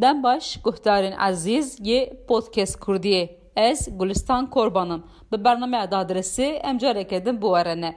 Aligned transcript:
دم 0.00 0.22
باش 0.22 0.58
گهدارین 0.64 1.12
عزیز 1.12 1.78
یه 1.82 2.16
پودکست 2.28 2.78
کردیه 2.86 3.30
از 3.56 3.88
گلستان 3.98 4.46
کربانم 4.54 5.04
به 5.30 5.36
برنامه 5.36 5.86
دادرسی 5.86 6.52
امجاره 6.64 7.04
کدم 7.04 7.36
بوارنه 7.36 7.94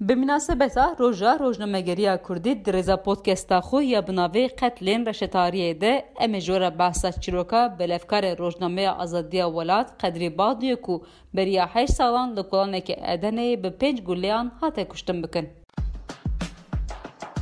به 0.00 0.14
مناسبت 0.14 0.78
روژا 0.98 1.32
روزنامه‌گری 1.32 2.04
کردی 2.28 2.54
درزا 2.54 2.96
پودکست 2.96 3.60
خو 3.60 3.82
یا 3.82 4.00
بناوی 4.00 4.48
قتلین 4.48 5.06
رشتاریه 5.06 5.74
ده 5.74 6.04
ام 6.20 6.38
جوره 6.38 6.70
بحثا 6.70 7.10
چیروکا 7.10 7.68
بلفکار 7.68 8.34
روزنامه 8.34 8.88
آزادی 8.88 9.42
ولات 9.42 9.92
قدری 10.00 10.30
بادیو 10.30 10.76
کو 10.76 10.98
بریا 11.34 11.66
8 11.66 11.92
سالان 11.92 12.32
لکولانه 12.32 12.80
که 12.80 12.96
ادنه 13.12 13.56
به 13.56 13.70
پنج 13.70 14.00
گلیان 14.00 14.52
هاته 14.62 14.84
کشتن 14.84 15.22
بکن 15.22 15.46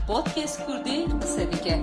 پودکست 0.07 0.67
کردی 0.67 1.05
قصه 1.05 1.45
دیگه 1.45 1.83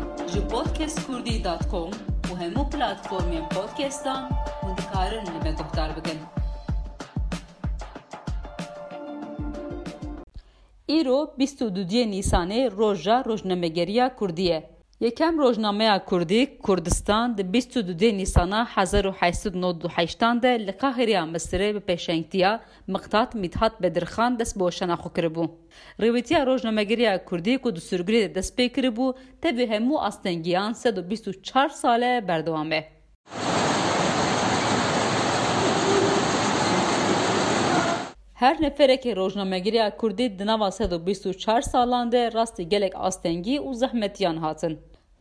Uhemu 2.33 2.65
platformjen 2.71 3.45
podcast'tan 3.53 4.25
mund 4.65 4.81
të 4.81 4.87
karën 4.91 5.29
në 5.31 5.43
me 5.45 5.51
të 5.55 5.67
këtarëve 5.69 6.15
Iro 10.97 11.19
bistu 11.39 11.69
dudje 11.77 12.03
nisane 12.11 12.65
rojja 12.73 13.21
rojnë 13.29 13.59
megeria 13.63 14.09
kurdiye. 14.19 14.59
Yekem 15.01 15.39
rojnameya 15.39 16.05
Kurdî 16.05 16.59
Kurdistan 16.59 17.39
di 17.39 17.43
22 17.43 18.19
Nîsana 18.19 18.69
1898 18.77 20.43
de 20.43 20.67
li 20.67 20.73
Qahiriya 20.73 21.23
Misrê 21.23 21.75
bi 21.75 21.79
pêşengtiya 21.79 22.61
Miqtat 22.87 23.35
Midhat 23.35 23.83
Bedirxan 23.83 24.39
dest 24.39 24.57
bi 24.57 24.59
weşana 24.59 24.95
xwe 24.95 25.11
kiribû. 25.17 25.51
Rêwîtiya 26.01 26.47
rojnamegeriya 26.47 27.25
Kurdî 27.25 27.59
ku 27.59 27.77
di 27.77 27.81
Sûrgirê 27.81 28.31
de 28.31 28.35
dest 28.35 28.59
pê 28.59 28.69
kiribû 28.69 29.15
tevî 29.43 29.67
hemû 29.67 30.01
astengiyan 30.01 30.73
sed 30.73 30.97
û 30.97 31.11
bîst 31.11 31.29
û 31.29 31.43
çar 31.43 31.69
sale 31.69 32.29
berdewam 32.29 32.73
e. 32.73 32.96
Her 38.37 38.57
neferekê 38.57 39.17
rojnamegiriya 39.17 39.97
Kurdî 39.97 40.39
di 40.39 40.47
nava 40.47 40.71
sed 40.71 40.93
û 40.93 41.07
bîst 41.07 41.27
û 41.27 41.33
çar 41.39 41.63
salan 41.63 42.13
de 42.13 42.33
rastî 42.33 42.69
gelek 42.69 42.93
astengî 42.97 43.57
û 43.59 43.75
zehmetiyan 43.75 44.37
hatin. 44.37 44.81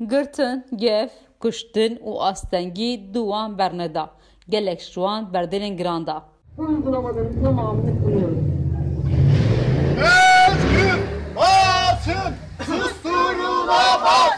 Girtin, 0.09 0.65
gev, 0.75 1.07
kuştin 1.39 1.95
û 1.95 2.19
astengî 2.19 3.13
di 3.13 3.19
wan 3.19 3.57
berneda. 3.57 4.09
Gelek 4.49 4.81
ji 4.81 4.85
wan 4.85 5.23
berdêlên 5.33 5.77
giran 5.77 6.07
da. 6.07 6.23
Uygulamanın 6.57 7.43
tamamını 7.43 8.03
kuruyoruz. 8.03 8.37
Özgür 10.47 10.99
basın 11.35 12.33
susturulamaz. 12.57 14.31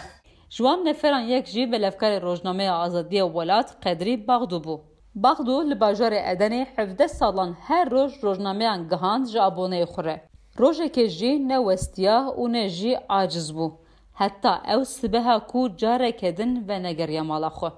Ji 0.50 0.58
wan 0.58 0.86
neferan 0.86 1.20
yek 1.20 1.48
jî 1.48 1.59
velevkarê 1.59 2.22
rojnameya 2.22 2.75
Azadiya 2.75 3.25
Welat 3.25 3.83
Qedrî 3.83 4.28
Baxdû 4.28 4.64
bû. 4.64 4.81
Baxdû 5.23 5.55
li 5.69 5.75
bajarê 5.83 6.21
Edenê 6.33 6.61
hevdeh 6.75 7.07
salan 7.07 7.51
her 7.67 7.91
roj 7.91 8.11
rojnameyan 8.23 8.89
gihand 8.91 9.25
ji 9.31 9.39
aboneyê 9.49 9.87
xwe 9.93 10.03
re. 10.05 10.17
Rojekê 10.61 11.05
jî 11.17 11.31
ne 11.49 11.57
westiya 11.67 12.17
û 12.41 12.43
ne 12.53 12.69
jî 12.77 12.93
aciz 13.19 13.49
bû. 13.57 13.67
Heta 14.13 14.55
ew 14.73 14.85
sibeha 14.85 15.37
ku 15.47 15.61
careke 15.81 16.37
din 16.37 16.67
ve 16.67 16.83
negeriya 16.83 17.23
mala 17.23 17.49
xwe. 17.57 17.69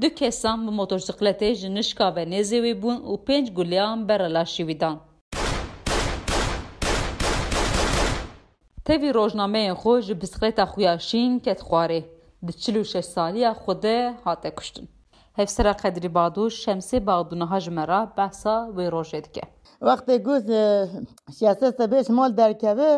Du 0.00 0.08
kesan 0.14 0.58
bi 0.66 0.70
motorsikletê 0.80 1.54
ji 1.54 1.74
nişka 1.74 2.16
ve 2.16 2.24
nêzê 2.32 2.58
wê 2.64 2.82
bûn 2.82 2.98
û 3.10 3.12
pênc 3.26 3.46
guliyan 3.56 4.08
bera 4.08 4.28
laşî 4.34 4.62
wî 4.68 4.80
dan. 4.80 4.96
Tevî 8.84 9.10
rojnameyên 9.18 9.74
xwe 9.82 10.02
ji 10.02 10.20
bisikleta 10.20 10.64
xwe 10.70 10.82
ya 10.82 10.98
şîn 10.98 11.38
ket 11.38 11.60
xwarê. 11.68 12.00
Di 12.46 12.52
çil 12.60 12.76
û 12.80 12.84
şeş 12.84 13.06
saliya 13.06 13.52
xwe 13.52 13.82
de 13.82 14.14
hate 14.24 14.50
kuştin. 14.54 14.88
Baduş 15.36 16.54
Şemsê 16.64 17.06
Baxdûniha 17.06 17.60
ji 17.60 17.70
me 17.70 17.88
re 17.88 18.08
behsa 18.16 18.70
wê 18.76 18.88
rojê 18.88 19.24
dike. 19.24 19.42
وقتی 19.88 20.14
گوز 20.26 20.46
شیاسته 21.38 21.68
سبیش 21.78 22.06
مال 22.16 22.30
درکوه 22.40 22.90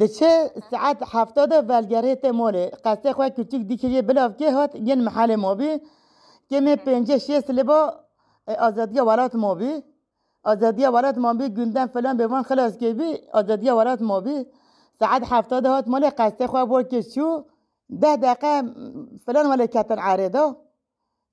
دچه 0.00 0.30
ساعت 0.70 0.98
هفتاد 1.14 1.50
ولگره 1.70 2.14
ته 2.22 2.30
ماله 2.40 2.64
قصه 2.84 3.12
خواه 3.16 3.30
کچک 3.36 3.62
دیکریه 3.70 4.02
بلاف 4.08 4.32
که 4.40 4.48
هات 4.56 4.72
ین 4.88 5.00
محل 5.06 5.30
ما 5.44 5.52
بی 5.60 5.70
که 6.48 6.60
می 6.64 6.76
پنجه 6.76 7.18
شیست 7.26 7.50
لبا 7.58 7.80
آزادی 8.66 9.00
ولات 9.00 9.34
ما 9.42 9.54
بی 9.60 9.72
آزادی 10.52 10.86
ولات 10.86 11.18
ما 11.24 11.32
بی 11.38 11.46
گندن 11.56 11.86
فلان 11.94 12.16
به 12.16 12.26
من 12.32 12.42
خلاص 12.42 12.72
که 12.80 12.88
بی 12.98 13.08
آزادی 13.38 13.70
ولات 13.70 14.00
ما 14.02 14.20
بی 14.20 14.36
ساعت 15.00 15.22
هفتاد 15.32 15.66
هات 15.66 15.88
ماله 15.88 16.10
قصه 16.10 16.46
خواه 16.46 16.64
بور 16.70 16.82
که 16.82 17.00
شو 17.12 17.28
ده 18.02 18.16
دقیقه 18.16 18.52
فلان 19.24 19.46
ولی 19.50 19.66
کتن 19.74 19.98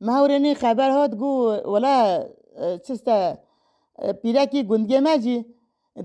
عارضه 0.02 0.12
مهورنی 0.12 0.56
خبر 0.56 0.90
هات 0.90 1.16
گو 1.16 1.52
ولا 1.66 2.26
چسته 2.88 3.38
پیرکی 4.22 4.64
گندگی 4.64 5.00
مجی 5.00 5.46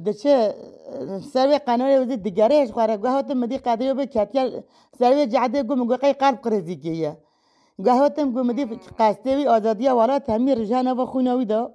دچه 0.07 0.55
سروی 1.33 1.59
قناری 1.59 1.97
وزی 1.99 2.17
دیگرش 2.17 2.71
خواره. 2.71 2.97
گوه 2.97 3.11
هاتم 3.11 3.39
مدی 3.39 3.59
قدری 3.59 3.95
به 3.95 4.07
کتیل 4.07 4.61
سروی 4.99 5.27
جعده 5.27 5.63
گو 5.63 5.75
مگو 5.75 5.97
قی 5.97 6.13
قلب 6.13 6.39
قرزی 6.43 6.77
کیه. 6.77 7.17
گوه 7.79 7.93
هاتم 7.93 8.31
گو 8.33 8.43
مدی 8.43 8.65
قصده 8.99 9.37
وی 9.37 9.47
آزادی 9.47 9.89
والا 9.89 10.19
تمی 10.19 10.55
رجان 10.55 10.89
و 10.89 11.07
خوناوی 11.07 11.45
دا. 11.45 11.75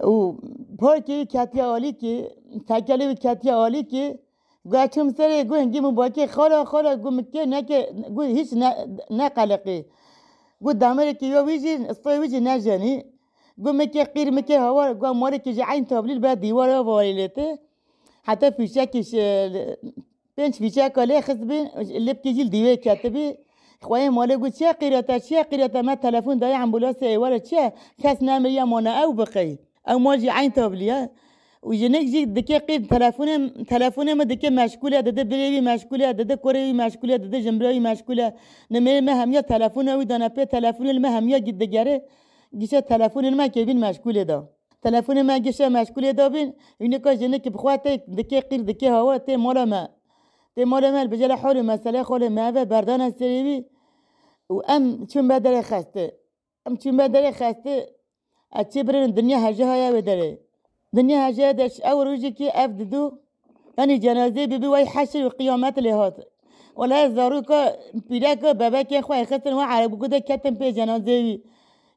و 0.00 0.32
پر 0.78 0.98
کی 0.98 1.26
کتیا 1.26 1.64
عالی 1.64 1.92
کی 1.92 2.26
تکلی 2.68 3.06
وی 3.06 3.14
کتیا 3.14 3.54
عالی 3.54 3.82
کی 3.82 4.18
گوه 4.64 4.86
چم 4.86 5.10
سری 5.10 5.44
گو 5.44 5.54
هنگی 5.54 5.80
مباکی 5.80 6.26
خالا 6.26 6.64
خالا 6.64 6.96
گو 6.96 7.10
مکه 7.10 7.46
نکه 7.46 7.78
گو 8.14 8.22
هیچ 8.22 8.52
نه 9.10 9.28
قد 10.64 10.84
ويجي 10.84 11.26
يويجي 11.26 11.88
ويجي 12.06 12.40
ناجاني. 12.40 13.06
قم 13.64 13.82
كي 13.82 14.02
قير 14.02 14.30
مكي 14.30 14.58
هوا 14.58 14.92
قام 14.92 15.20
مورك 15.20 15.46
يجي 15.46 15.62
عين 15.62 15.86
توب 15.86 16.06
للبادي 16.06 16.52
ورا 16.52 16.78
وليته 16.78 17.58
حتى 18.22 18.52
في 18.52 18.66
شاكي 18.66 19.02
بنش 20.38 20.58
في 20.58 20.70
شاكو 20.70 21.02
لي 21.02 21.22
خزبي 21.22 21.60
اللي 21.76 22.12
بتجي 22.12 22.44
لديوي 22.44 22.76
كاتبي. 22.76 23.36
خويا 23.82 24.10
مولا 24.10 24.36
قلت 24.36 24.56
شا 24.56 24.72
قيرتا 24.72 25.18
شا 25.18 25.42
قيرتا 25.42 25.82
ما 25.82 25.94
تلفون 25.94 26.38
ضيع 26.38 26.62
أمبولانس 26.62 27.02
ولا 27.02 27.44
شا 27.44 27.72
كاس 28.02 28.22
نامي 28.22 28.48
يا 28.48 28.64
مونا 28.64 29.02
أو 29.02 29.12
بقي. 29.12 29.56
أو 29.88 29.98
موجي 29.98 30.30
عين 30.30 30.52
توب 30.52 30.74
ليا. 30.74 31.10
و 31.68 31.70
یەنێک 31.82 32.06
دکێ 32.36 32.58
قیت 32.66 32.82
تەلەفۆنێ 32.92 33.36
تەلەفۆنێمە 33.70 34.24
دکێ 34.32 34.50
مەشکولە 34.60 34.98
دەدە 35.06 35.22
برێوی 35.30 35.62
مەشکولە 35.70 36.08
دەدە 36.20 36.36
کوڕێوی 36.44 36.74
مەشکولە 36.82 37.16
دەدە 37.24 37.38
ژمبراوی 37.44 37.82
مەشکولە 37.88 38.26
نمێمە 38.74 39.12
هەمیە 39.20 39.42
تەلەفۆنەوەی 39.50 40.10
دەنەپێ 40.12 40.44
تەلەفۆنمە 40.54 41.08
هەمیە 41.16 41.38
گیت 41.46 41.56
دەگەرێ 41.62 41.96
گیشە 42.60 42.80
تەلەفۆنمە 42.90 43.46
کێبین 43.54 43.78
مەشکولێدا. 43.84 44.38
تەلەفۆن 44.84 45.18
ما 45.28 45.36
گەشە 45.46 45.66
مەشکولێ 45.76 46.12
دابین 46.20 46.48
یونێکە 46.82 47.10
ژنێکی 47.20 47.50
بخواتێک 47.54 48.00
دکێ 48.18 48.40
قیر 48.48 48.62
دکێ 48.70 48.88
هەوە 48.96 49.14
تێ 49.26 49.34
مۆلەمە 49.44 49.82
تێ 50.54 50.62
مۆلەمە 50.72 51.00
بجە 51.12 51.26
لە 51.32 51.36
حۆلی 51.42 51.62
مەسەلە 51.70 52.02
خۆلێ 52.08 52.28
ماوە 52.36 52.62
بەردانە 52.72 53.08
سێوی 53.18 53.58
و 54.54 54.56
ئەم 54.68 54.84
چون 55.10 55.24
بە 55.30 55.36
دەرێ 55.44 55.62
خەستێ 55.70 56.06
ئەم 56.64 56.74
چون 56.82 56.94
بە 56.98 57.06
دەرێ 57.14 57.32
خەستێ 57.40 57.76
ئەچی 58.56 58.80
برن 58.86 59.10
دنیا 59.18 59.38
هەژە 59.46 59.66
هەیە 59.72 59.88
وێ 59.94 60.02
دەرێ 60.08 60.30
دنیا 60.96 61.26
هجه 61.26 61.52
دش 61.52 61.80
او 61.80 62.04
روزی 62.04 62.32
که 62.32 62.52
اف 62.54 62.70
دو 62.70 63.12
یعنی 63.78 63.98
جنازه 63.98 64.46
ببی 64.46 64.66
وی 64.66 64.84
حشر 64.84 65.26
و 65.26 65.28
قیامت 65.28 65.78
لهات 65.78 66.16
ولا 66.76 67.08
زارو 67.08 67.40
که 67.42 67.78
پیدا 68.08 68.34
که 68.34 68.54
بابا 68.54 68.82
که 68.82 69.02
خواه 69.02 69.24
خستن 69.24 69.52
و 69.52 69.60
عربو 69.60 70.06
کده 70.06 70.20
کتن 70.20 70.54
پی 70.54 70.72
جنازه 70.72 71.04
وی. 71.04 71.42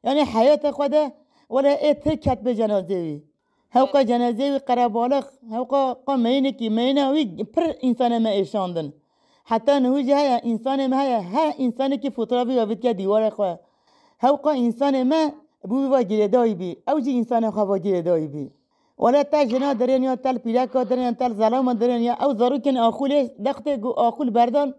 یعنی 0.04 0.20
حیات 0.20 0.70
خود 0.70 0.94
ولا 1.50 1.70
ایت 1.70 2.08
کت 2.08 2.40
به 2.40 2.54
جنازه 2.54 2.94
وی. 2.94 3.22
هوقا 3.70 4.02
جنازه 4.02 4.50
وی 4.50 4.58
قربالخ 4.58 5.26
هوقا 5.50 5.94
قا 5.94 6.16
مینه 6.16 6.52
کی 6.52 6.68
مینه 6.68 7.10
وی 7.12 7.24
پر 7.44 7.72
انسان 7.82 8.18
ما 8.18 8.28
ایشاندن. 8.28 8.92
حتی 9.44 9.80
نهوجی 9.80 10.12
های 10.12 10.40
انسان 10.44 10.86
ما 10.86 10.96
های 10.96 11.12
ها 11.12 11.52
انسانی 11.58 11.98
که 11.98 12.10
فطرابی 12.10 12.56
و 12.56 12.74
که 12.74 12.92
دیوار 12.92 13.30
خوا 13.30 13.58
هوقا 14.20 14.50
انسان 14.50 15.02
ما 15.02 15.32
بو 15.62 15.76
و 15.76 16.02
گیردایی 16.02 16.54
بی 16.54 16.76
او 16.88 17.00
جی 17.00 17.16
انسان 17.16 17.50
خوا 17.50 17.64
با 17.64 17.78
گیردایی 17.78 18.26
بی. 18.26 18.50
ولا 18.98 19.22
تجنا 19.22 19.72
درین 19.72 20.02
یا 20.02 20.16
تل 20.16 20.38
پیرکا 20.38 20.84
درین 20.84 21.14
تل 21.14 21.32
زلام 21.34 21.72
درین 21.72 22.02
یا 22.02 22.14
او 22.24 22.34
زاروکن 22.34 22.76
آخول 22.76 23.28
دخت 23.46 23.68
آخول 24.08 24.30
بردان. 24.30 24.74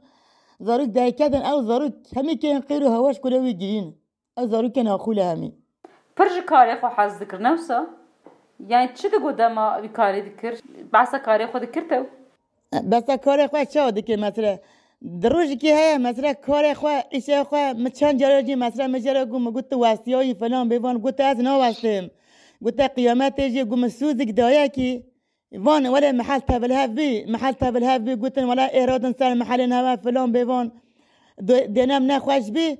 زاروک 0.60 0.90
دهکدن 0.90 1.46
او 1.46 1.62
زاروک 1.62 1.94
همی 2.16 2.36
که 2.38 2.48
این 2.48 2.60
قیر 2.60 2.84
و 2.84 2.90
هواش 2.90 3.20
کلوی 3.20 3.40
وی 3.40 3.54
گیرین 3.54 3.94
او 4.38 4.48
زاروکن 4.48 4.88
آخول 4.88 5.20
همی 5.20 5.54
پر 6.16 6.26
کاری 6.48 6.76
خو 6.82 6.88
حز 6.88 7.20
دکر 7.20 7.38
نوسا 7.38 7.86
یعنی 8.68 8.88
چی 8.94 9.10
دگو 9.10 9.32
دما 9.32 9.76
اوی 9.76 9.88
کاری 9.88 10.22
دکر؟ 10.22 10.54
بحثا 10.94 11.20
کاری 11.20 11.46
خود 11.46 11.62
دکر 11.62 11.82
تو؟ 11.90 12.06
بحثا 12.92 13.18
کاری 13.18 13.48
خو 13.48 13.64
چه 13.64 13.92
دکر 13.92 14.16
مثلا 14.16 14.58
دروژ 15.22 15.52
کی 15.62 15.72
هه 15.72 15.98
مثلا 15.98 16.34
کار 16.34 16.74
خو 16.74 16.88
ایشه 17.10 17.44
خو 17.44 17.56
مچان 17.56 18.18
جراجی 18.18 18.56
مثلا 18.56 18.88
مجرا 18.88 19.26
گو 19.26 19.40
مگو 19.40 19.62
تو 19.62 19.80
واسطیای 19.80 20.34
فلان 20.34 20.70
بیوان 20.70 20.98
گو 20.98 21.12
تو 21.12 21.24
از 21.24 21.40
نا 21.40 21.60
واسطیم 21.60 22.12
قلت 22.66 22.80
له 22.80 22.88
قيامات 22.88 23.40
يجي 23.40 23.62
قوم 23.62 23.84
السوزك 23.86 24.30
دواياكي 24.40 25.04
فون 25.66 25.88
ولا 25.88 26.12
محل 26.12 26.42
تابل 26.42 26.72
هافي 26.72 27.26
محل 27.26 27.54
تابل 27.54 27.84
هافي. 27.84 28.14
قلت 28.14 28.38
ولا 28.40 28.74
ايرود 28.74 29.06
انسان 29.06 29.38
محل 29.38 29.74
هوا 29.74 29.96
فلون 29.96 30.32
بيفون 30.32 30.72
دينام 31.76 32.04
ناخواش 32.08 32.50
بي. 32.50 32.78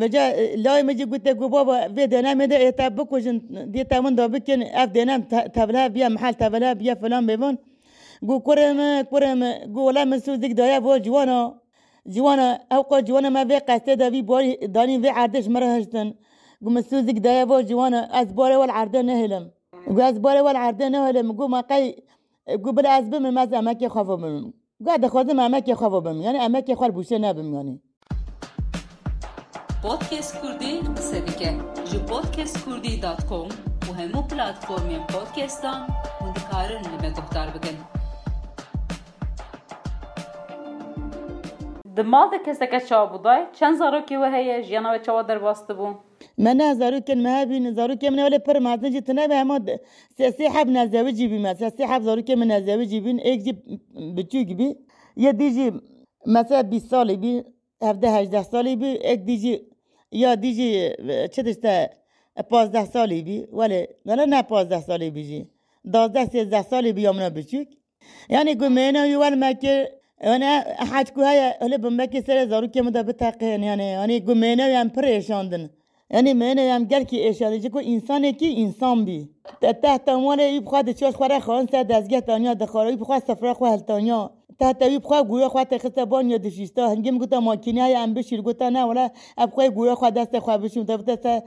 وجا 0.00 0.56
لاي 0.56 0.82
مجي 0.82 1.04
قلت 1.04 1.28
قو 1.28 1.48
بابا 1.48 1.88
في 1.94 2.06
دينام 2.06 2.40
هذا 2.40 2.56
إيه 2.56 2.66
يتابك 2.68 3.12
وجن 3.12 3.40
دي 3.72 3.84
تامن 3.84 4.14
دوبك. 4.14 4.50
أف 4.50 4.88
دينام 4.88 5.20
تابل 5.54 5.76
هافي 5.76 6.08
محل 6.08 6.34
تابل 6.34 6.64
هافي 6.64 6.94
فلون 6.94 7.26
بيفون 7.26 7.58
قو 8.28 8.40
كرم 8.40 9.00
كرم 9.00 9.44
قو 9.74 9.80
ولا 9.86 10.04
من 10.04 10.18
سوزك 10.18 10.50
بو 10.50 10.80
فو 10.80 10.96
جوانا 10.96 11.58
جوانا 12.06 12.60
اوقع 12.72 13.00
جوانا 13.00 13.28
ما 13.28 13.44
في 13.44 13.58
قاعدة 13.58 14.10
في 14.10 14.22
بوري 14.22 14.58
داني 14.62 15.00
في 15.00 15.08
عادش 15.08 15.48
مرهجتن 15.48 16.14
مرا 16.60 16.80
هشتن 16.80 16.92
گو 16.92 17.00
مسوزک 17.00 17.22
دایا 17.24 17.46
و 17.46 17.62
جوانا 17.62 18.06
از 18.10 18.34
باره 18.34 18.56
والعرده 18.56 19.02
نهلم. 19.02 19.52
گو 19.86 20.00
از 20.00 20.22
باره 20.22 20.42
والعرده 20.42 20.88
نهلم 20.88 21.32
گو 21.32 21.48
ما 21.48 21.62
قی 21.62 21.94
گو 22.62 22.72
بلا 22.72 22.90
از 22.90 23.10
بم 23.10 23.30
مز 23.30 23.52
امکی 23.52 23.88
خوابو 23.88 24.16
بم 24.16 24.52
گو 24.84 24.96
دخوازم 24.96 25.38
امکی 25.38 25.74
خوابو 25.74 26.00
بم 26.00 26.20
یعنی 26.20 26.38
امکی 26.38 26.74
خوار 26.74 26.90
بوشه 26.90 27.18
نبم 27.18 27.54
یعنی. 27.54 27.82
پودکست 29.82 30.42
کردی 30.42 30.80
قصه 30.80 31.20
دیگه 31.20 31.56
جو 31.92 31.98
پودکست 31.98 32.66
کردی 32.66 33.00
دات 33.00 33.26
کام 33.26 33.48
و 33.90 33.92
همو 33.92 34.22
پلاتفورمی 34.22 34.98
پودکستان 34.98 35.86
و 36.20 36.32
دکارن 36.32 36.82
لما 36.82 37.10
گفتار 37.10 37.46
بکن. 37.46 37.78
دماغ 41.96 42.34
کسکه 42.46 42.80
چا 42.80 43.06
بودای 43.06 43.46
چند 43.52 43.76
زاروکی 43.78 44.16
و 44.16 44.24
هیه 44.24 44.64
جیانا 44.64 44.94
و 44.94 44.98
چوا 44.98 45.22
در 45.22 45.38
واسطه 45.38 45.74
بون 45.74 45.94
من 46.38 46.78
زارو 46.78 47.00
كان 47.00 47.22
ما 47.22 47.44
بين 47.44 47.74
زارو 47.74 47.96
كان 47.96 48.12
من 48.12 48.20
ولا 48.20 48.36
بر 48.46 48.60
ما 48.60 48.76
تنجي 48.76 49.00
تنابه 49.00 49.42
ما 49.42 49.78
سياسي 50.16 50.48
حب 50.50 50.68
نزاوجي 50.68 51.26
بي 51.28 51.38
ما 51.38 51.54
سياسي 51.54 51.86
حب 51.86 52.02
زارو 52.02 52.22
كان 52.22 52.38
من 52.38 52.48
نزاوجي 52.52 53.00
بين 53.00 53.18
ايك 53.18 53.40
جي 53.40 53.52
بتشوك 54.16 54.46
بي 54.58 54.76
يا 55.16 55.30
ديجي 55.30 55.72
مثلا 56.26 56.58
20 56.58 56.80
سالي 56.80 57.16
بي 57.16 57.44
17 57.82 58.24
18 58.24 58.42
سالي 58.52 58.76
بي 58.76 58.90
ايك 59.08 59.20
ديجي 59.20 59.64
يا 60.12 60.34
ديجي 60.34 60.90
چتشتا 61.34 61.88
15 62.50 62.84
سالي 62.92 63.22
بي 63.22 63.46
ولا 63.52 63.86
ولا 64.06 64.24
نه 64.24 64.42
15 64.42 64.80
سالي 64.86 65.10
بيجي 65.10 65.46
12 65.86 66.24
13 66.24 66.70
سالي 66.70 66.92
بي 66.92 67.02
يومنا 67.02 67.28
بتشوك 67.28 67.68
يعني 68.30 68.52
قمنا 68.54 69.04
يوال 69.06 69.38
ما 69.40 69.52
كي 69.52 69.86
انا 70.24 70.50
حاجكو 70.84 71.20
هاي 71.22 71.54
هلا 71.62 71.76
بمكي 71.76 72.22
سر 72.22 72.46
زارو 72.48 72.68
كان 72.68 72.84
مدا 72.84 73.02
بتاقين 73.02 73.62
يعني 73.62 73.86
يعني 73.90 74.18
قمنا 74.18 74.68
يام 74.68 74.88
پریشاندن. 74.96 75.68
یعنی 76.10 76.32
من 76.32 76.58
هم 76.58 76.84
گر 76.84 77.02
که 77.02 77.28
اشاره 77.28 77.58
که 77.58 77.70
انسان 77.76 78.32
کی 78.32 78.62
انسان 78.62 79.04
بی. 79.04 79.28
تحت 79.82 80.08
عنوان 80.08 80.40
ای 80.40 80.60
بخواد 80.60 80.92
چاش 80.92 81.14
خوره 81.14 81.40
خان 81.40 81.66
سر 81.72 81.82
دزگه 81.82 82.20
تانیا 82.20 82.54
دخاره 82.54 82.90
ای 82.90 82.96
بخواد 82.96 83.22
سفره 83.22 83.54
خواه 83.54 83.72
هلتانیا. 83.72 84.30
تحت 84.60 84.82
ای 84.82 84.98
بخواد 84.98 85.28
گویا 85.28 85.48
خواه 85.48 85.64
تخصه 85.64 86.04
بان 86.04 86.30
یا 86.30 86.38
دشیستا 86.38 86.88
هنگیم 86.88 87.18
گوتا 87.18 87.40
ماکینه 87.40 87.82
های 87.82 87.94
هم 87.94 88.14
بشیر 88.14 88.40
گوتا 88.42 88.68
نه 88.68 88.84
ولا 88.84 89.08
اب 89.38 89.50
خواه 89.50 89.68
گویا 89.68 89.94
خواه 89.94 90.10
دست 90.10 90.38
خواه 90.38 90.58
بشیم. 90.58 90.84
تا 90.84 90.96
بتا 90.96 91.42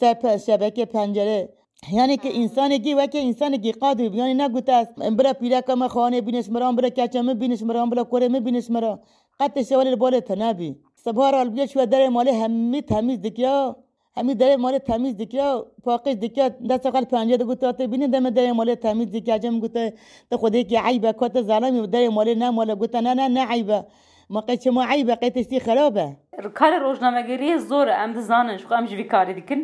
سر 0.00 0.36
شبکه 0.36 0.84
پنجره. 0.84 1.48
یعنی 1.92 2.16
که 2.16 2.36
انسان 2.40 2.78
کی 2.78 2.94
و 2.94 3.06
که 3.06 3.18
انسان 3.22 3.56
کی 3.56 3.72
قادر 3.72 4.14
یعنی 4.14 4.34
نگوتا 4.34 4.84
برا 5.18 5.32
پیرا 5.32 5.60
کما 5.60 5.88
خانه 5.88 6.20
بینش 6.20 6.48
مرام 6.50 6.76
برا 6.76 6.88
کچمه 6.88 7.34
بینش 7.34 7.62
مرام 7.62 7.90
برا 7.90 8.04
کوره 8.04 8.28
بینش 8.28 8.70
مرا. 8.70 9.00
قط 9.40 9.62
شوال 9.62 9.96
بال 9.96 10.20
تنابی. 10.20 10.76
سبها 10.94 11.40
البیا 11.40 11.66
شو 11.66 11.86
در 11.86 12.08
مال 12.08 12.28
همی 12.28 12.82
تمیز 12.82 13.20
دکیا. 13.22 13.83
همین 14.16 14.36
در 14.36 14.56
مال 14.56 14.78
تمیز 14.78 15.16
دیکیا 15.16 15.66
پاکش 15.84 16.14
دیکیا 16.24 16.48
دست 16.70 16.86
قل 16.86 17.04
پنجه 17.04 17.36
دو 17.36 17.44
گوتا 17.44 17.72
تی 17.72 17.86
بینید 17.86 18.10
دم 18.10 18.30
در 18.30 18.52
مال 18.52 18.74
تمیز 18.74 19.10
دیکیا 19.10 19.38
جم 19.38 19.60
گوتا 19.60 19.90
تا 20.30 20.36
خودی 20.36 20.64
که 20.64 20.80
عیبه 20.80 21.12
کات 21.12 21.42
ظالمی 21.42 21.86
در 21.86 22.08
مال 22.08 22.34
نه 22.34 22.50
مال 22.50 22.74
گوتا 22.74 23.00
نه 23.00 23.14
نه 23.14 23.28
نه 23.28 23.46
عیبه. 23.46 23.84
ما 24.30 24.40
قیچ 24.40 24.66
ما 24.66 24.84
عیبه 24.84 25.14
قیتشتی 25.14 25.60
خرابه. 25.60 26.06
کار 26.54 26.78
روزنامه‌گری 26.78 27.58
زور 27.58 27.88
ام 27.88 28.12
دزانش 28.12 28.64
خو 28.66 28.74
ام 28.74 28.86
جوی 28.86 29.04
کاری 29.04 29.34
دیکن. 29.34 29.60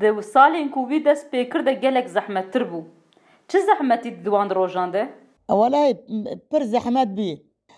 د 0.00 0.20
سالین 0.20 0.68
کووی 0.74 1.00
دست 1.00 1.30
پیکر 1.30 1.60
د 1.68 1.70
گلک 1.84 2.06
زحمت 2.16 2.50
تر 2.50 2.64
بو. 2.64 2.82
چه 3.48 3.58
زحمتی 3.68 4.10
دوان 4.10 4.50
روزانده؟ 4.50 5.08
والله 5.48 5.94
پر 6.50 6.62
زحمت 6.74 7.08
بی. 7.16 7.30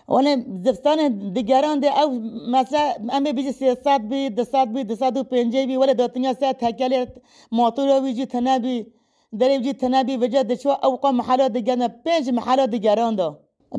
وانا 0.07 0.35
زفتان 0.65 0.99
دیگران 1.33 1.79
ده 1.79 1.89
او 2.01 2.09
مثلا 2.55 2.93
امی 3.15 3.33
بیجی 3.37 3.51
سی 3.51 3.75
ساعت 3.83 4.01
بی 4.01 4.29
ده 4.29 4.43
ساعت 4.43 4.67
بی 4.67 4.83
ده 4.83 4.95
ساعت 4.95 5.17
و 5.17 5.23
پنجه 5.23 5.65
بی 5.67 5.75
ولی 5.77 5.93
داتنیا 5.93 6.33
ساعت 6.33 6.63
هکلی 6.63 7.07
موتور 7.51 7.89
ویجی 8.03 8.25
تنبی 8.25 8.77
دری 9.39 9.57
ویجی 9.57 9.73
تنبی 9.73 10.17
وجه 10.17 10.43
ده 10.43 10.55
شو 10.55 10.69
اوقا 10.83 11.11
محلات 11.11 11.51
دیگران 11.57 11.87
پنج 12.05 12.29
محلات 12.29 12.69
دیگران 12.69 13.15
ده 13.15 13.29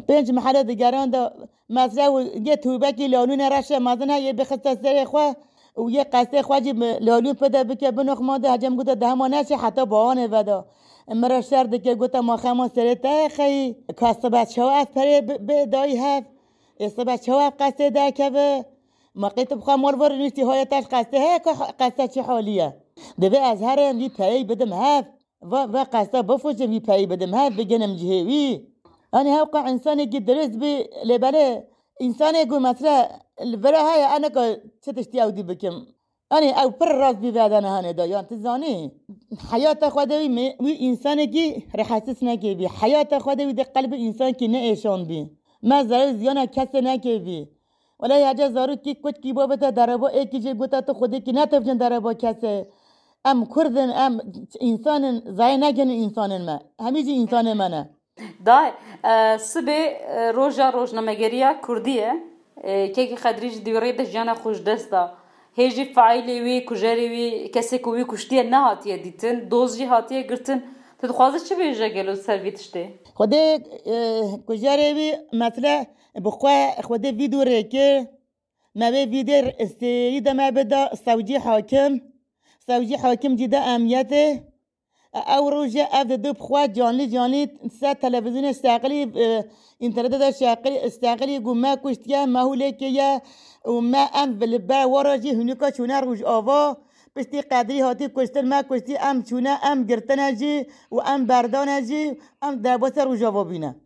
پنج 0.08 0.26
محلات 0.38 0.67
دیگران 0.67 1.11
ده 1.11 1.31
مثلا 1.70 2.23
یه 2.49 2.56
توبکی 2.56 3.08
لالون 3.08 3.40
رشه 3.40 3.78
مثلا 3.78 4.19
یه 4.19 4.32
بخسته 4.32 4.75
سر 4.82 5.05
خواه 5.05 5.37
و 5.76 5.90
یه 5.90 6.05
قصه 6.05 6.43
خواجی 6.43 6.73
لالون 7.00 7.34
پده 7.34 7.64
بکه 7.64 7.90
بنخ 7.90 8.20
ماده 8.20 8.50
حجم 8.52 8.76
گوته 8.76 8.94
ده 8.94 9.14
ما 9.14 9.28
نشه 9.28 9.56
حتی 9.56 9.87
با 9.87 10.05
آنه 10.11 10.26
ودا 10.26 10.67
مرا 11.08 11.41
شرد 11.41 11.82
که 11.82 11.94
گوتا 11.94 12.20
ما 12.20 12.37
خما 12.37 12.69
سره 12.69 12.94
تا 12.94 13.29
خی. 13.29 13.76
کاسه 13.97 14.29
بچه 14.29 14.62
ها 14.62 14.70
از 14.70 14.87
پره 14.87 15.20
به 15.20 15.67
دایی 15.67 15.97
هف. 15.97 16.25
ایسا 16.76 17.05
بچه 17.05 17.32
ها 17.32 17.50
قصه 17.61 17.91
ده 17.91 18.12
که 18.12 18.31
به 18.31 18.64
ما 19.14 19.29
قیت 19.29 19.53
بخوا 19.53 19.76
مال 19.76 20.00
ور 20.00 20.12
نیستی 20.12 20.43
هایتش 20.43 20.85
قصه 20.91 21.19
های 21.20 21.41
که 21.44 21.50
قصه 21.81 22.08
چه 22.08 22.23
حالیه؟ 22.23 22.76
دوی 23.20 23.37
از 23.37 23.62
هر 23.62 23.93
وی 23.94 24.08
پایی 24.08 24.44
بدم 24.44 24.73
هف. 24.73 25.05
و 25.43 25.56
و 25.56 25.85
قصه 25.93 26.23
بفوشم 26.23 26.70
وی 26.70 26.81
پایی 26.81 27.06
بدم 27.06 27.35
هف 27.35 27.52
بگنم 27.56 27.97
جهوی. 27.97 28.67
أنا 29.14 29.31
هوقع 29.38 29.69
إنسان 29.69 30.11
جد 30.11 30.25
درس 30.25 30.56
بي 30.56 30.88
لبلا 31.05 31.64
إنسان 32.02 32.35
يقول 32.35 32.62
مثلا 32.62 33.23
البلا 33.41 33.81
هاي 33.81 34.17
أنا 34.17 34.29
كا 34.29 34.56
تشتي 34.82 35.23
أودي 35.23 35.43
بكم 35.43 35.87
أو 36.32 36.69
بر 36.70 36.94
راس 36.94 37.17
بي 37.17 37.31
بعد 37.31 37.52
أنا 37.52 37.78
هاني 37.78 37.93
دا. 37.93 38.05
يعني 38.05 38.26
تزاني 38.26 38.90
حياة 39.50 39.88
خدوي 39.88 40.28
مي 40.28 40.56
وي 40.61 40.81
إنسان 40.81 41.25
كي 41.25 41.67
رح 41.76 41.93
حسسنا 41.93 42.34
كي 42.34 42.55
بي 42.55 42.69
حياة 42.69 43.19
خدوي 43.19 43.52
ده 43.52 43.62
قلب 43.62 43.94
إنسان 43.94 44.31
كي 44.31 44.49
نأشان 44.49 45.05
بي 45.05 45.28
ما 45.62 45.82
زار 45.82 46.12
زيانا 46.12 46.44
كسر 46.44 46.81
نكي 46.81 47.19
بي 47.19 47.49
ولا 47.99 48.19
يحاجة 48.19 48.49
زارو 48.49 48.76
كي 48.76 48.94
كوت 48.94 49.19
كي 49.19 49.32
بابا 49.32 49.55
دربا 49.55 50.11
إيه 50.11 50.23
كي 50.25 50.38
جي 50.38 50.52
قطع 50.52 50.81
تو 50.81 50.94
خودي 50.94 51.20
كي 51.20 51.32
نتفجن 51.32 51.78
دربا 51.78 52.12
كسر 52.12 52.64
ام 53.26 53.44
کردن 53.44 53.90
ام 53.90 54.20
انسان 54.62 55.23
زای 55.26 55.56
نگن 55.56 55.90
انسان 55.90 56.46
ما. 56.46 56.61
همیجی 56.81 57.17
انسان 57.17 57.56
منه 57.56 57.90
دای 58.46 58.70
سبه 59.38 59.96
روژا 60.34 60.70
روزنامه‌گریه 60.70 61.50
کردیه. 61.69 62.12
که 62.94 63.06
که 63.06 63.17
خدریج 63.17 63.55
دیوری 63.64 63.93
ده 63.93 64.06
جانا 64.06 64.34
خوش 64.34 64.58
دستا 65.56 65.62
هیجی 65.62 65.86
فعیلی 65.86 66.39
وی 66.42 66.65
کجری 66.68 67.07
وی 67.09 67.50
کسی 67.50 67.77
که 67.77 67.89
وی 67.89 68.06
کشتیه 68.07 68.43
نه 68.43 68.58
هاتیه 68.58 68.98
دیتن 68.98 69.39
دوز 69.50 69.77
جی 69.77 69.86
هاتیه 69.86 70.22
گرتن 70.24 70.63
تو 71.00 71.08
خوازه 71.08 71.39
چه 71.39 71.55
بیجه 71.55 71.89
گلو 71.89 72.15
سرویتشته 72.15 72.93
خودی 73.13 73.60
کجاری 74.48 74.93
وی 74.93 75.15
مثلا 75.34 75.86
بخوا 76.25 76.72
خودی 76.84 77.12
ویدیو 77.12 77.43
ریکه 77.43 78.10
ما 78.75 78.91
به 78.91 79.05
ویدیو 79.05 79.51
استری 79.60 80.22
ده 80.22 80.34
ما 80.34 80.51
بدا 80.51 80.89
سوجی 81.05 81.36
حاکم 81.36 82.01
سوجی 82.67 82.96
حاکم 82.96 83.36
جدا 83.36 83.60
امنیته 83.60 84.43
او 85.13 85.50
روجه 85.50 85.88
اف 85.93 86.08
دو 86.08 86.34
بخوا 86.34 86.67
جانلی 86.67 87.08
جانلی 87.08 87.50
سا 87.79 87.93
تلفزیون 87.93 88.46
استقلی 88.46 89.00
اینترنت 89.05 89.46
دا 89.80 90.30
شاقلی 90.30 90.78
استقلی 90.78 91.38
گو 91.38 91.54
ما 91.54 91.76
کشتیا 91.85 92.26
ما 92.26 92.40
هو 92.40 92.54
لیکیا 92.54 93.21
و 93.64 93.80
ما 93.80 94.09
ام 94.14 94.38
بلبا 94.38 94.88
وراجی 94.88 95.30
هنوکا 95.30 95.71
چونه 95.71 96.00
روج 96.00 96.23
آوا. 96.23 96.76
پشتی 97.16 97.42
قدری 97.42 97.80
هاتی 97.80 98.09
کشتن 98.16 98.49
ما 98.49 98.62
کشتی 98.71 98.97
ام 98.97 99.23
چونه 99.23 99.52
ام 99.71 99.85
گرتنا 99.85 100.30
جی 100.30 100.66
و 100.90 100.97
ام 101.00 101.80
جی 101.88 102.16
درباس 102.62 102.99
روج 102.99 103.23
آوا 103.23 103.45
بینه 103.45 103.76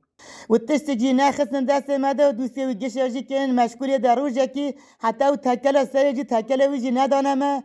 و 0.51 0.59
تست 0.59 0.91
جی 0.91 1.13
نخستن 1.13 1.65
دست 1.65 1.91
مده 1.91 2.29
و 2.29 2.33
دوستی 2.33 2.65
و 2.65 2.73
گشاجی 2.75 3.23
کن 3.23 3.51
مشکولی 3.51 3.99
در 3.99 4.15
روجه 4.15 4.47
کی 4.47 4.75
حتی 5.01 5.25
و 5.25 5.37
تکل 5.37 5.85
سر 5.85 6.13
جی 6.13 6.25
تکل 6.25 6.61
ویجی 6.71 6.91
ندانمه 6.91 7.65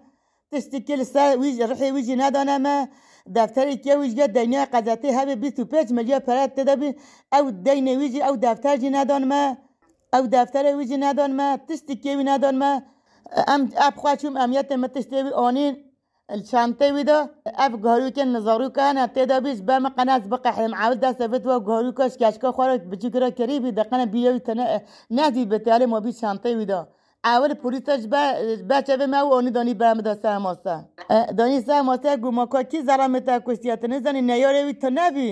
دفتری 3.34 3.78
که 3.78 3.98
ویجگه 3.98 4.28
دنیا 4.28 4.66
قضاتی 4.74 5.08
هبه 5.08 5.36
25 5.36 5.92
میلیارد 5.92 6.26
پرد 6.26 6.56
تدبی 6.56 6.96
او 7.34 7.52
دین 7.52 7.88
ویجی 7.88 8.22
او 8.22 8.36
دفتر 8.42 8.78
جی 8.78 8.90
ندان 8.90 9.24
ما. 9.24 9.58
او 10.14 10.28
دفتر 10.32 10.76
ویجی 10.78 10.98
ندان 10.98 11.32
ما. 11.34 11.58
تشتی 11.70 11.96
که 11.96 12.18
وی 12.18 12.24
ندان 12.24 12.58
ما. 12.58 12.82
ام 13.48 13.72
اب 13.78 13.96
خواهشم 13.96 14.38
امیت 14.38 14.72
ما 14.72 14.88
تشتی 14.88 15.16
وی 15.24 15.30
آنین. 15.30 15.78
الشانطه 16.30 16.94
ویدا 16.94 17.30
اب 17.56 17.82
گارو 17.82 18.10
که 18.10 18.26
نظارو 18.26 18.70
کنه 18.70 19.08
تدا 19.08 19.40
بیش 19.40 19.60
بام 19.62 19.90
قناز 19.90 20.30
بقى 20.30 20.52
حلم 20.52 20.76
عاود 20.76 21.00
دست 21.00 21.22
بيت 21.22 21.46
و 21.46 21.60
گارو 21.60 21.92
کاش 21.92 22.18
کاشکا 22.18 22.52
خوارک 22.52 22.82
بچیکرا 22.82 23.30
کریبی. 23.30 23.72
دقنا 23.72 24.06
بیاوی 24.06 24.40
تنه 24.40 24.82
ندی 25.12 25.46
بتاله 25.46 25.86
ما 25.86 26.00
بی 26.00 26.14
شانطه 26.14 26.56
ویدا 26.58 26.88
اول 27.26 27.54
پلیسش 27.54 28.02
بچه 28.70 28.98
به 28.98 29.08
ما 29.08 29.28
و 29.28 29.34
آنی 29.34 29.52
دانی 29.52 29.74
برم 29.74 30.02
دا 30.02 30.16
سرماسته 30.16 30.76
دانی 31.38 31.62
سرماسته 31.62 32.18
گو 32.18 32.32
ما 32.32 32.46
که 32.46 32.64
کی 32.64 32.82
زرم 32.82 33.20
تا 33.20 33.40
کشتیت 33.48 33.84
نزنی؟ 33.86 34.22
نیاره 34.22 34.66
وی 34.66 34.74
تا 34.74 34.90
نبی. 35.00 35.30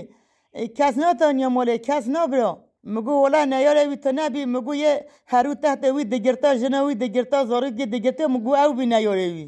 کس 0.78 0.98
نتانیا 0.98 1.50
ماله 1.50 1.78
کس 1.78 2.08
نبرا. 2.16 2.52
مگو 2.84 3.14
ولا 3.24 3.46
نیاره 3.46 3.88
وی 3.88 3.96
تنبی 3.96 4.46
مگو 4.46 4.76
یه 4.76 5.06
هرو 5.28 5.54
تحت 5.54 5.84
وی 5.84 6.04
دگرتا 6.04 6.56
جنوی 6.56 6.96
دگرتا 6.96 7.46
زاروی 7.46 7.72
دگرتا 7.72 8.28
مگو 8.28 8.56
او 8.56 8.74
بی 8.74 8.86
نیاره 8.86 9.28
وی. 9.34 9.46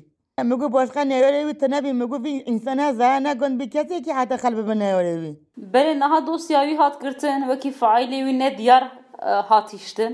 مگو 0.49 0.69
باشقا 0.69 1.03
نیاره 1.03 1.45
وی 1.45 1.53
تنبی 1.53 1.91
مگو 1.91 2.17
وی 2.23 2.43
انسان 2.47 2.79
ها 2.79 2.93
زها 2.93 3.19
نگن 3.19 3.57
بی 3.57 3.67
کسی 3.67 4.01
که 4.01 4.13
حتی 4.13 4.37
خلب 4.37 4.65
به 4.65 4.75
نیاره 4.75 5.17
وی. 5.21 5.37
بله 5.73 5.93
نها 5.93 6.19
دوسیاوی 6.19 6.75
هات 6.75 7.03
گرتن 7.03 7.49
وکی 7.49 7.71
فعالی 7.71 8.23
وی 8.23 8.33
نه 8.33 8.49
دیار 8.49 8.83
هاتیشتن. 9.49 10.13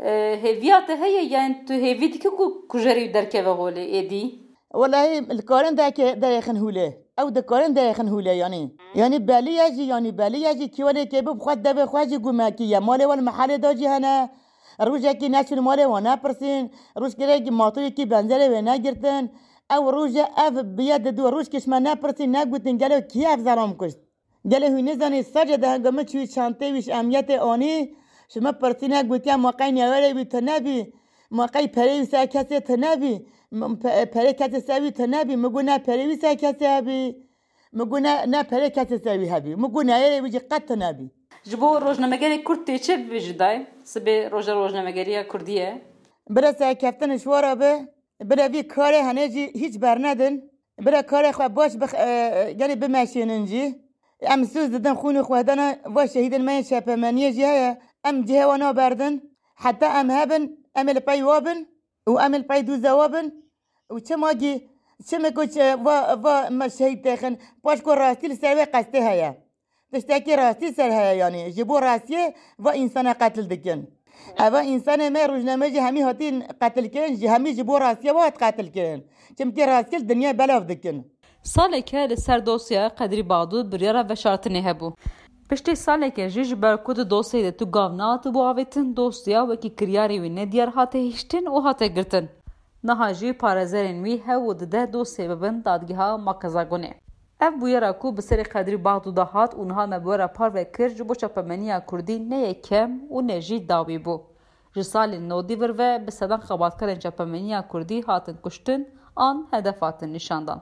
هفيات 0.00 0.90
هي 0.90 1.30
يعني 1.30 1.54
تو 1.68 1.74
هفيت 1.74 2.28
كو 2.28 2.66
كجري 2.70 3.06
دركه 3.08 3.40
غولي 3.40 3.84
ايدي 3.84 4.46
والله 4.74 5.18
الكارن 5.18 5.74
داك 5.74 6.00
دايخن 6.00 6.56
هوله 6.56 6.92
او 7.18 7.28
دكارن 7.28 7.74
دايخن 7.74 8.08
هوله 8.08 8.30
يعني 8.30 8.76
يعني 8.94 9.18
بالي 9.18 9.56
يجي 9.56 9.88
يعني 9.88 10.10
بالي 10.10 10.42
يجي 10.42 10.68
كي 10.68 10.84
ولا 10.84 11.04
كي 11.04 11.20
بخد 11.20 11.62
دبي 11.62 11.86
خواجي 11.86 12.16
قماكيه 12.16 12.78
مالي 12.78 13.06
والمحل 13.06 13.58
داجي 13.58 13.88
هنا 13.88 14.30
روجا 14.80 15.12
كي 15.12 15.28
ناشن 15.28 15.60
مالي 15.60 15.84
وانا 15.86 16.14
برسين 16.14 16.70
روج 16.98 17.12
كي 17.12 17.50
ماطوي 17.50 17.90
كي 17.90 18.04
بنزلي 18.04 18.48
وانا 18.48 18.76
جرتن 18.76 19.28
او 19.70 19.90
روجا 19.90 20.22
اف 20.22 20.52
بيد 20.52 21.08
دو 21.14 21.28
روج 21.28 21.46
كيش 21.46 21.68
ما 21.68 21.78
نبرسين 21.78 22.30
ناقوتن 22.30 22.78
قالوا 22.78 22.98
كيف 22.98 23.40
زرام 23.40 23.72
كشت 23.72 23.98
قالوا 24.52 24.68
هو 24.68 24.78
نزاني 24.78 25.22
سجد 25.22 25.64
هنقمت 25.64 26.08
شوي 26.10 26.26
شانتي 26.26 26.72
وش 26.72 26.90
امياتي 26.90 27.40
اوني 27.40 28.05
شما 28.28 28.52
پرسين 28.52 29.02
گوتيا 29.08 29.36
موقعي 29.36 29.70
نيوالي 29.72 30.12
بي 30.14 30.24
تنبي 30.24 30.92
موقعي 31.30 31.66
پري 31.68 32.00
وسا 32.00 32.24
كسي 32.24 32.60
تنبي 32.60 33.26
پره 34.12 34.32
کسی 34.32 34.60
سوی 34.60 34.90
تو 34.90 35.06
نبی. 35.06 35.36
مگو 35.36 35.60
نه 35.62 35.78
پره 35.78 36.06
ویسا 36.06 36.34
کسی 36.34 36.66
هبی 36.66 37.14
مگو 37.72 37.98
نه 37.98 38.26
نه 38.26 38.42
پره 38.42 38.70
کسی 38.70 38.98
سوی 38.98 39.28
هبی 39.28 39.54
مگو 39.54 39.82
نه 39.82 40.00
یه 40.00 40.20
بیجی 40.22 40.38
قد 40.38 40.64
تو 40.68 40.74
نبی. 40.76 41.10
جبو 41.50 41.78
روزنامه‌گری 41.78 42.38
کرد 42.46 42.64
تیچه 42.66 42.96
بجدای 42.96 43.66
سبه 43.84 44.28
روز 44.28 44.48
روزنامه‌گری 44.48 45.24
کردیه؟ 45.32 45.80
برا 46.30 46.52
سر 46.52 46.74
کفتن 46.74 47.16
شوارا 47.18 47.54
به 47.54 47.88
برا 48.24 48.48
وی 48.48 48.62
کار 48.62 48.94
هنه 48.94 49.28
جی 49.28 49.44
هیچ 49.62 49.78
بر 49.78 49.98
ندن. 49.98 50.42
برا 50.84 51.02
کار 51.02 51.32
خواه 51.32 51.48
باش 51.48 51.76
بخ 51.76 51.94
گلی 52.60 52.76
بمشینن 52.82 53.44
جی. 53.50 53.74
ام 54.22 54.44
سوز 54.44 54.70
ددن 54.70 54.94
خون 54.94 55.22
خوهدن 55.22 55.58
و 55.96 56.06
شهیدن 56.06 56.42
من 56.42 56.62
شپمنیه 56.62 57.32
جی 57.32 57.44
هیا. 57.44 57.76
أم 58.08 58.24
جهوانو 58.24 58.72
باردن 58.72 59.20
حتى 59.56 59.86
أم 59.86 60.10
هابن 60.10 60.56
أم 60.76 60.88
الباي 60.88 61.22
وابن 61.22 61.66
وأم 62.06 62.34
الباي 62.34 62.62
دوزا 62.62 62.92
وابن 62.92 63.32
وتماجي 63.90 64.68
كوش 65.34 65.56
و 65.56 65.88
و 66.24 66.50
ما 66.50 66.68
شهيد 66.68 67.02
تاخن 67.02 67.36
باش 67.64 67.80
كو 67.80 67.92
راستي 67.92 68.28
لساوي 68.28 68.64
قاستيها 68.64 69.12
يا 69.12 69.46
تشتكي 69.92 70.34
راستي 70.34 70.72
سرها 70.72 71.12
يعني 71.12 71.50
جيبو 71.50 71.78
راستي 71.78 72.32
و 72.58 72.68
انسان 72.68 73.08
قتل 73.08 73.48
دكن 73.48 73.84
هوا 74.40 74.60
انسان 74.60 75.12
ما 75.12 75.26
رجنا 75.26 75.56
ما 75.56 75.68
جي 75.68 75.80
همي 75.80 76.02
هاتي 76.02 76.40
قتل 76.62 76.86
كان 76.86 77.14
جي 77.14 77.28
همي 77.28 77.52
جيبو 77.52 77.76
راستي 77.76 78.10
وات 78.10 78.44
قتل 78.44 78.68
كان 78.68 79.02
تمكي 79.36 79.64
راستي 79.64 79.96
الدنيا 79.96 80.32
بلاف 80.32 80.62
دكن 80.62 81.04
صالك 81.42 81.94
هذا 81.94 82.14
سر 82.14 82.88
قدري 82.88 83.22
بعضو 83.22 83.62
بريرا 83.62 84.06
وشارتني 84.10 84.70
هبو 84.70 84.92
بادود 85.50 85.58
بریارە 85.58 85.74
بەشارتنی 85.74 85.76
هەبوو 85.76 85.76
پشتی 85.76 85.76
سالێکە 85.76 86.28
ژیژ 86.28 86.54
بەرکوت 86.62 86.98
دۆسی 87.12 87.42
دە 87.46 87.52
تو 87.58 87.64
گاڤنات 87.76 88.24
بۆ 88.34 88.40
ئاوێتن 88.46 88.94
دۆستیا 88.98 89.42
وەکی 89.50 89.70
کریاری 89.78 90.18
وی 90.20 90.30
نەدیار 90.38 90.70
هاتە 90.76 90.96
هیشتن 90.96 91.46
و 91.48 91.60
هاتە 91.66 91.86
گرتن 91.96 92.26
نەهاژی 92.88 93.32
پارێزەرên 93.42 93.98
wî 94.04 94.14
hew 94.26 94.42
û 94.50 94.52
dide 94.60 94.82
dosê 94.92 95.24
bibin 95.30 95.64
dadgeha 95.64 96.10
Makezagonê. 96.26 96.92
Ev 97.40 97.52
bûyera 97.60 97.98
ku 97.98 98.16
bi 98.16 98.22
serê 98.28 98.44
qedrî 98.54 98.78
Baxdûda 98.84 99.24
hat 99.34 99.54
û 99.54 99.68
niha 99.68 99.86
me 99.86 99.98
bi 100.04 100.08
were 100.10 100.28
parve 100.36 100.72
kir 100.72 100.88
ji 100.96 101.08
bo 101.08 101.14
çapemeniya 101.14 101.86
Kurdî 101.86 102.30
ne 102.30 102.38
yê 102.46 102.62
kem 102.62 102.90
û 103.10 103.26
ne 103.28 103.40
jî 103.40 103.68
dawî 103.68 103.98
bû. 104.04 104.20
Ji 104.74 104.80
salên 104.80 105.28
nodî 105.28 105.60
vir 105.60 105.78
ve 105.78 106.06
bi 106.06 106.12
sedan 106.12 106.40
xebatkarên 106.40 106.98
çapemeniya 106.98 107.68
Kurdî 107.68 108.02
hatin 108.02 108.36
kuştin 108.36 108.88
an 109.16 109.46
hedef 109.50 109.82
hatin 109.82 110.12
nîşandan. 110.12 110.60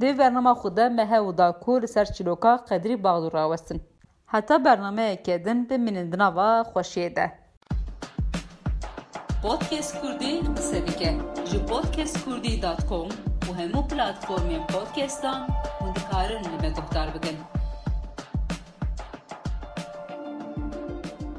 Di 0.00 0.18
bernama 0.18 0.52
xwe 0.52 0.76
de 0.76 0.88
me 0.88 1.06
hew 1.06 1.38
da 1.38 1.52
ku 1.52 1.82
li 1.82 1.88
ser 1.88 2.06
çîroka 2.12 2.64
qedrî 2.68 2.94
Baxdû 3.04 3.32
rawestin. 3.32 3.89
Heta 4.32 4.64
bernameyekê 4.64 5.44
din 5.44 5.70
bimînin 5.70 6.12
di 6.12 6.18
nava 6.18 6.60
xweşiyê 6.72 7.16
de. 7.16 7.32
Podcast 9.42 10.00
Kurdî 10.00 10.54
qise 10.56 10.86
dike 10.86 11.14
ji 11.50 11.66
podcastkurdî.com 11.66 13.08
û 13.48 13.50
hemû 13.60 13.80
platformên 13.90 14.66
podcastan 14.66 15.40
hûn 15.78 15.94
dikarin 15.94 16.44
li 16.44 16.58
me 16.62 16.70
guhdar 16.76 17.14
bikin. 17.14 17.36